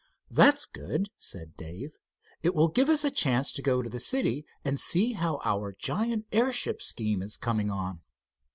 [0.31, 1.91] "That's good," said Dave.
[2.41, 5.75] "It will give us a chance to go to the city and see how our
[5.77, 7.99] giant airship scheme is coming on."